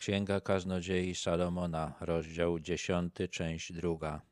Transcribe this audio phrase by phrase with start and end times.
[0.00, 4.22] Księga Kaznodziei Salomona, rozdział 10, część druga.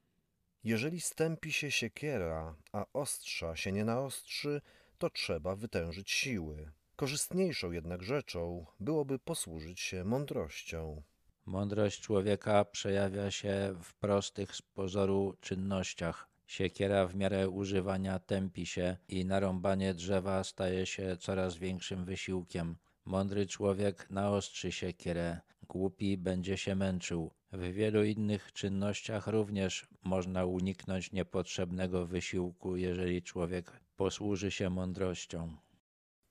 [0.64, 4.60] Jeżeli stępi się siekiera, a ostrza się nie naostrzy,
[4.98, 6.70] to trzeba wytężyć siły.
[6.96, 11.02] Korzystniejszą jednak rzeczą byłoby posłużyć się mądrością.
[11.46, 16.28] Mądrość człowieka przejawia się w prostych z pozoru czynnościach.
[16.46, 22.76] Siekiera w miarę używania tępi się i narąbanie drzewa staje się coraz większym wysiłkiem.
[23.04, 27.30] Mądry człowiek naostrzy siekierę, głupi będzie się męczył.
[27.52, 35.56] W wielu innych czynnościach również można uniknąć niepotrzebnego wysiłku, jeżeli człowiek posłuży się mądrością.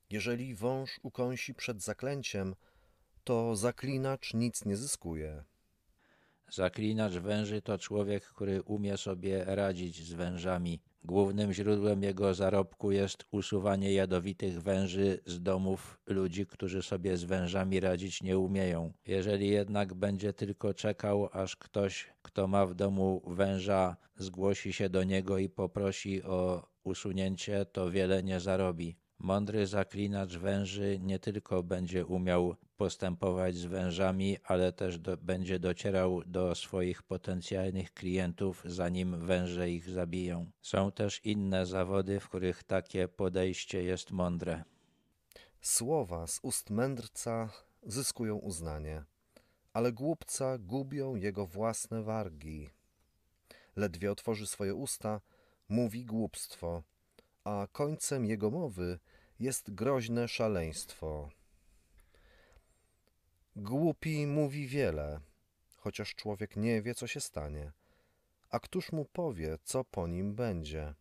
[0.10, 2.56] Jeżeli wąż ukąsi przed zaklęciem,
[3.24, 5.44] to zaklinacz nic nie zyskuje.
[6.50, 10.80] Zaklinacz węży to człowiek, który umie sobie radzić z wężami.
[11.08, 17.80] Głównym źródłem jego zarobku jest usuwanie jadowitych węży z domów ludzi, którzy sobie z wężami
[17.80, 18.94] radzić nie umieją.
[19.06, 25.04] Jeżeli jednak będzie tylko czekał, aż ktoś, kto ma w domu węża, zgłosi się do
[25.04, 28.98] niego i poprosi o usunięcie, to wiele nie zarobi.
[29.20, 36.22] Mądry zaklinacz węży nie tylko będzie umiał postępować z wężami, ale też do, będzie docierał
[36.26, 40.52] do swoich potencjalnych klientów, zanim węże ich zabiją.
[40.62, 44.64] Są też inne zawody, w których takie podejście jest mądre.
[45.62, 47.50] Słowa z ust mędrca
[47.84, 49.04] zyskują uznanie,
[49.74, 52.70] ale głupca gubią jego własne wargi.
[53.76, 55.22] Ledwie otworzy swoje usta,
[55.70, 56.84] mówi głupstwo,
[57.44, 59.00] a końcem jego mowy
[59.40, 61.30] jest groźne szaleństwo.
[63.60, 65.20] Głupi mówi wiele,
[65.76, 67.72] chociaż człowiek nie wie, co się stanie.
[68.50, 70.94] A któż mu powie, co po nim będzie?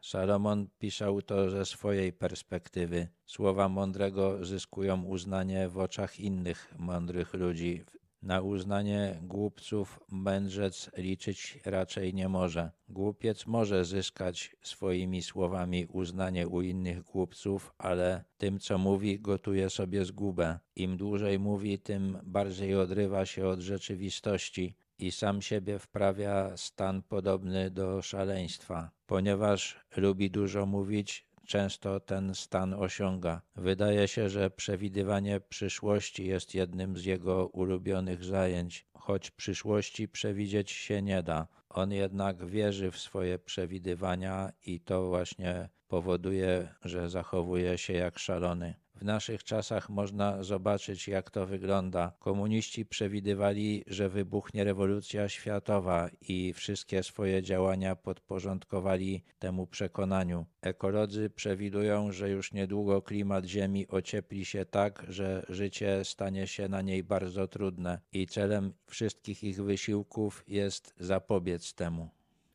[0.00, 3.08] Salomon pisał to ze swojej perspektywy.
[3.26, 7.84] Słowa mądrego zyskują uznanie w oczach innych mądrych ludzi.
[8.24, 12.70] Na uznanie głupców mędrzec liczyć raczej nie może.
[12.88, 20.04] Głupiec może zyskać swoimi słowami uznanie u innych głupców, ale tym, co mówi, gotuje sobie
[20.04, 20.58] zgubę.
[20.76, 27.70] Im dłużej mówi, tym bardziej odrywa się od rzeczywistości i sam siebie wprawia stan podobny
[27.70, 28.90] do szaleństwa.
[29.06, 33.42] Ponieważ lubi dużo mówić, często ten stan osiąga.
[33.56, 41.02] Wydaje się, że przewidywanie przyszłości jest jednym z jego ulubionych zajęć, choć przyszłości przewidzieć się
[41.02, 41.48] nie da.
[41.68, 48.74] On jednak wierzy w swoje przewidywania i to właśnie powoduje, że zachowuje się jak szalony.
[49.04, 52.12] W naszych czasach można zobaczyć, jak to wygląda.
[52.18, 60.46] Komuniści przewidywali, że wybuchnie rewolucja światowa i wszystkie swoje działania podporządkowali temu przekonaniu.
[60.60, 66.82] Ekolodzy przewidują, że już niedługo klimat Ziemi ociepli się tak, że życie stanie się na
[66.82, 72.08] niej bardzo trudne i celem wszystkich ich wysiłków jest zapobiec temu.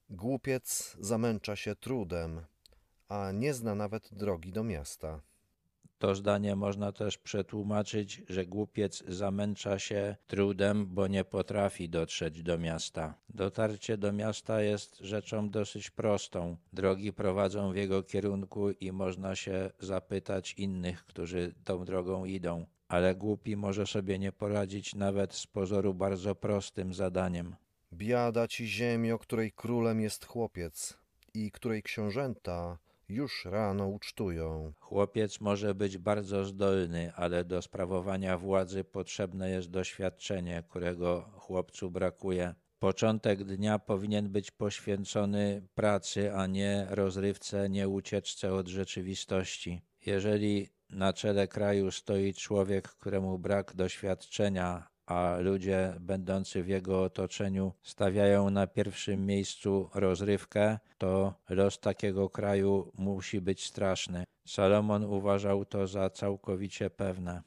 [0.10, 2.42] Głupiec zamęcza się trudem,
[3.08, 5.29] a nie zna nawet drogi do miasta.
[6.00, 12.58] To zdanie można też przetłumaczyć, że głupiec zamęcza się trudem, bo nie potrafi dotrzeć do
[12.58, 13.14] miasta.
[13.30, 16.58] Dotarcie do miasta jest rzeczą dosyć prostą.
[16.74, 22.66] Drogi prowadzą w jego kierunku i można się zapytać innych, którzy tą drogą idą.
[22.88, 27.56] Ale głupi może sobie nie poradzić nawet z pozoru bardzo prostym zadaniem.
[27.94, 30.98] Biada ci ziemi, o której królem jest chłopiec
[31.34, 32.78] i której książęta
[33.10, 34.74] już rano ucztują.
[34.80, 42.56] Chłopiec może być bardzo zdolny, ale do sprawowania władzy potrzebne jest doświadczenie, którego chłopcu brakuje.
[42.80, 49.82] Początek dnia powinien być poświęcony pracy, a nie rozrywce, nie ucieczce od rzeczywistości.
[50.06, 57.74] Jeżeli na czele kraju stoi człowiek, któremu brak doświadczenia, a ludzie będący w jego otoczeniu
[57.84, 64.24] stawiają na pierwszym miejscu rozrywkę, to los takiego kraju musi być straszny.
[64.46, 67.42] Salomon uważał to za całkowicie pewne.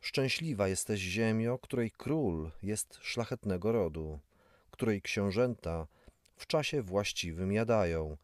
[0.00, 4.18] Szczęśliwa jesteś ziemio, której król jest szlachetnego rodu,
[4.70, 5.86] której książęta
[6.36, 8.16] w czasie właściwym jadają,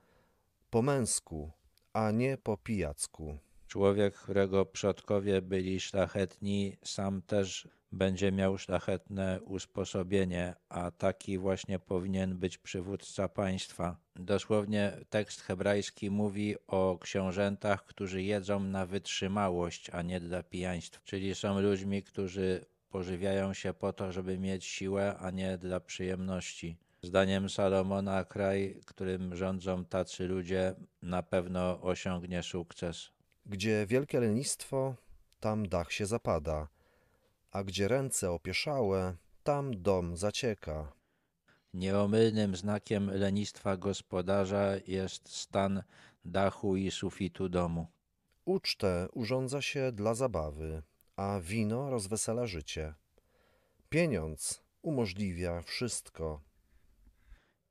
[0.70, 1.50] po męsku,
[1.92, 3.38] a nie po pijacku.
[3.68, 12.36] Człowiek, którego przodkowie byli szlachetni, sam też będzie miał szlachetne usposobienie, a taki właśnie powinien
[12.36, 13.96] być przywódca państwa.
[14.16, 21.34] Dosłownie tekst hebrajski mówi o książętach, którzy jedzą na wytrzymałość, a nie dla pijaństw, czyli
[21.34, 26.76] są ludźmi, którzy pożywiają się po to, żeby mieć siłę, a nie dla przyjemności.
[27.02, 33.10] Zdaniem Salomona kraj, którym rządzą tacy ludzie, na pewno osiągnie sukces.
[33.46, 34.94] Gdzie wielkie lenistwo,
[35.40, 36.68] tam dach się zapada–
[37.56, 40.92] a gdzie ręce opieszałe, tam dom zacieka.
[41.74, 45.82] Nieomylnym znakiem lenistwa gospodarza jest stan
[46.24, 47.86] dachu i sufitu domu.
[48.44, 50.82] Ucztę urządza się dla zabawy,
[51.16, 52.94] a wino rozwesela życie.
[53.88, 56.40] Pieniądz umożliwia wszystko.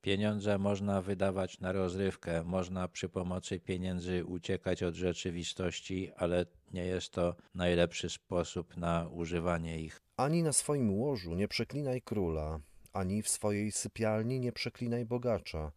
[0.06, 7.12] Pieniądze można wydawać na rozrywkę, można przy pomocy pieniędzy uciekać od rzeczywistości, ale nie jest
[7.12, 10.02] to najlepszy sposób na używanie ich.
[10.16, 12.60] Ani na swoim łożu nie przeklinaj króla,
[12.92, 15.72] ani w swojej sypialni nie przeklinaj bogacza,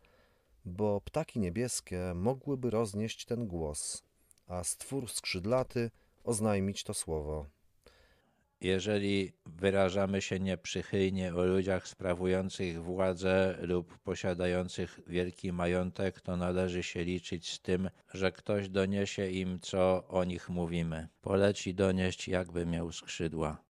[0.66, 4.04] bo ptaki niebieskie mogłyby roznieść ten głos,
[4.48, 5.92] a stwór skrzydlaty
[6.24, 7.46] oznajmić to słowo.
[8.62, 17.04] Jeżeli wyrażamy się nieprzychylnie o ludziach sprawujących władzę lub posiadających wielki majątek, to należy się
[17.04, 21.08] liczyć z tym, że ktoś doniesie im, co o nich mówimy.
[21.22, 23.69] Poleci donieść, jakby miał skrzydła.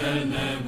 [0.00, 0.67] and then